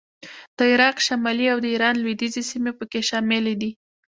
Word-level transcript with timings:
د 0.57 0.59
عراق 0.71 0.97
شمالي 1.07 1.45
او 1.53 1.57
د 1.61 1.65
ایران 1.73 1.95
لوېدیځې 2.03 2.41
سیمې 2.51 2.71
په 2.79 2.83
کې 2.91 2.99
شاملې 3.09 3.55
دي 3.61 3.71